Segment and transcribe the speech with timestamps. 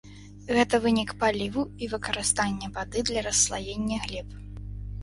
[0.55, 4.29] Гэта вынік паліву і выкарыстання вады для расслаення глеб.